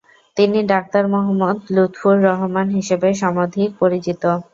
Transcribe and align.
তিনি 0.37 0.59
'ডাক্তার 0.65 1.03
মোহাম্মদ 1.07 1.57
লুৎফর 1.75 2.15
রহমান' 2.27 2.75
হিসেবে 2.77 3.09
সমধিক 3.21 3.69
পরিচিত। 3.81 4.23